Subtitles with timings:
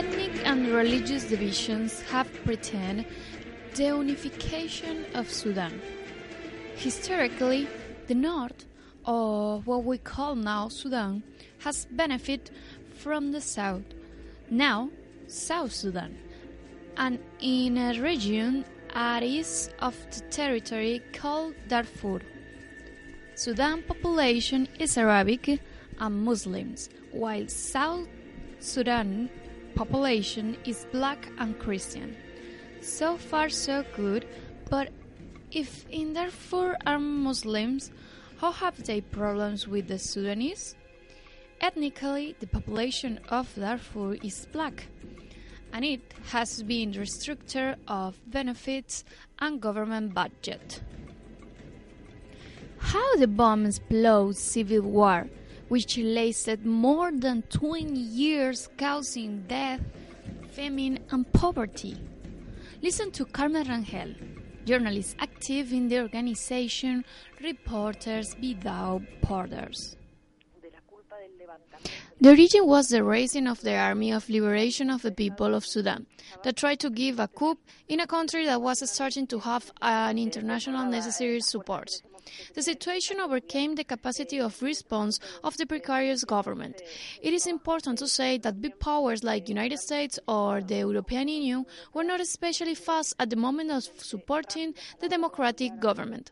[0.00, 3.04] Ethnic and religious divisions have threatened
[3.74, 5.78] the unification of Sudan.
[6.74, 7.68] Historically,
[8.06, 8.64] the north,
[9.04, 11.22] or what we call now Sudan,
[11.58, 12.50] has benefited
[12.94, 13.82] from the south,
[14.48, 14.88] now
[15.26, 16.16] South Sudan,
[16.96, 22.22] and in a region at east of the territory called Darfur.
[23.34, 25.60] Sudan population is Arabic
[25.98, 28.08] and Muslims, while South
[28.60, 29.28] Sudan
[29.74, 32.16] population is black and Christian.
[32.80, 34.26] So far so good,
[34.68, 34.90] but
[35.50, 37.90] if in Darfur are Muslims,
[38.38, 40.74] how have they problems with the Sudanese?
[41.60, 44.86] Ethnically, the population of Darfur is black,
[45.72, 49.04] and it has been restricted of benefits
[49.38, 50.80] and government budget.
[52.78, 55.28] How the bombs blow civil war,
[55.70, 59.80] which lasted more than 20 years, causing death,
[60.50, 61.96] famine, and poverty.
[62.82, 64.16] Listen to Carmen Rangel,
[64.66, 67.04] journalist active in the organization
[67.40, 69.96] Reporters Without Borders.
[72.20, 76.06] The origin was the raising of the Army of Liberation of the People of Sudan
[76.42, 77.56] that tried to give a coup
[77.88, 82.02] in a country that was starting to have an international necessary support.
[82.54, 86.82] The situation overcame the capacity of response of the precarious government.
[87.22, 91.28] It is important to say that big powers like the United States or the European
[91.28, 96.30] Union were not especially fast at the moment of supporting the democratic government.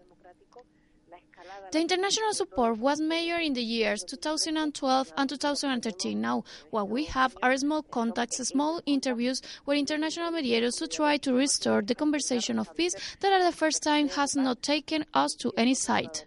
[1.73, 6.21] The international support was major in the years 2012 and 2013.
[6.21, 11.35] Now, what we have are small contacts, small interviews with international mediators who try to
[11.35, 15.53] restore the conversation of peace that at the first time has not taken us to
[15.57, 16.23] any side.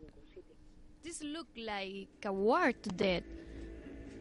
[1.04, 3.24] This looked like a war to death.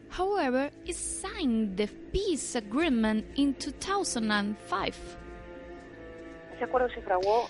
[0.09, 5.17] However, it signed the peace agreement in 2005.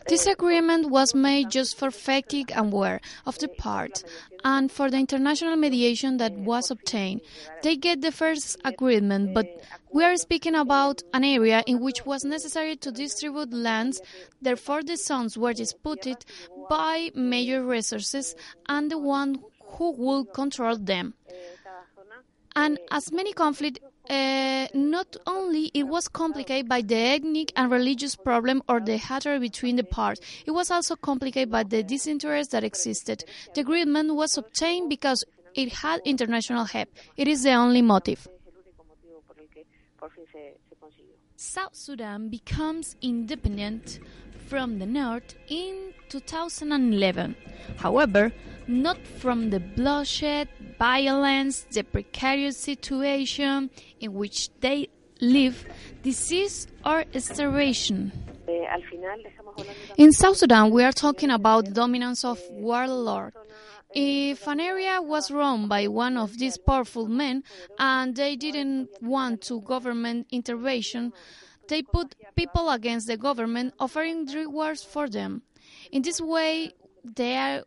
[0.07, 4.03] This agreement was made just for fatigue and wear of the part
[4.43, 7.21] and for the international mediation that was obtained.
[7.61, 9.47] They get the first agreement, but
[9.91, 14.01] we are speaking about an area in which was necessary to distribute lands,
[14.41, 16.25] therefore the zones were disputed
[16.69, 18.35] by major resources
[18.67, 21.13] and the one who will control them.
[22.55, 28.15] And as many conflicts uh, not only it was complicated by the ethnic and religious
[28.15, 32.63] problem or the hatred between the parts, it was also complicated by the disinterest that
[32.63, 33.23] existed.
[33.53, 35.23] The agreement was obtained because
[35.55, 36.89] it had international help.
[37.17, 38.27] It is the only motive.
[41.35, 43.99] South Sudan becomes independent
[44.51, 47.37] from the north in 2011.
[47.77, 48.33] However,
[48.67, 53.69] not from the bloodshed, violence, the precarious situation
[54.01, 54.89] in which they
[55.21, 55.65] live,
[56.03, 58.11] disease, or starvation.
[59.95, 63.31] In South Sudan, we are talking about the dominance of warlord.
[63.93, 67.43] If an area was run by one of these powerful men
[67.79, 71.13] and they didn't want to government intervention,
[71.71, 75.41] they put people against the government, offering rewards for them.
[75.91, 76.73] In this way,
[77.03, 77.63] they are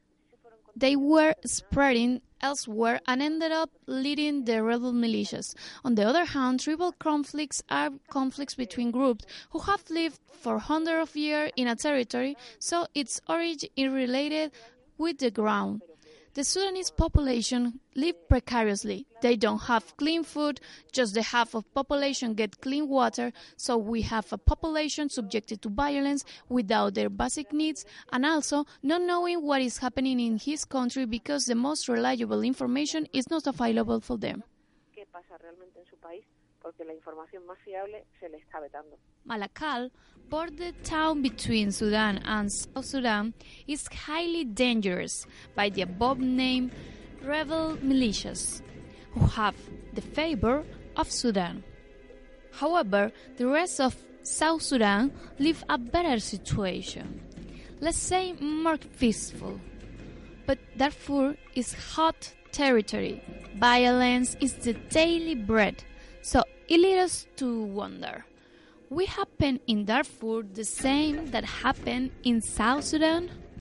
[0.77, 5.55] they were spreading elsewhere and ended up leading the rebel militias.
[5.85, 11.09] On the other hand, tribal conflicts are conflicts between groups who have lived for hundreds
[11.09, 14.53] of years in a territory, so its origin is related
[14.99, 15.81] with the ground.
[16.35, 19.07] The Sudanese population live precariously.
[19.23, 20.61] They don't have clean food,
[20.91, 25.69] just the half of population get clean water, so we have a population subjected to
[25.69, 31.05] violence without their basic needs and also not knowing what is happening in his country
[31.07, 34.43] because the most reliable information is not available for them.
[39.29, 39.91] Malakal,
[40.31, 43.35] border town between Sudan and South Sudan,
[43.67, 46.73] is highly dangerous by the above named
[47.23, 48.63] rebel militias
[49.13, 49.55] who have
[49.93, 50.65] the favor
[50.97, 51.63] of Sudan.
[52.53, 57.21] However, the rest of South Sudan live a better situation.
[57.81, 59.61] Let's say more peaceful.
[60.47, 63.23] but Darfur is hot territory.
[63.57, 65.83] Violence is the daily bread.
[66.23, 68.25] So it leads us to wonder.
[68.91, 73.31] We happen in Darfur the same that happened in South Sudan?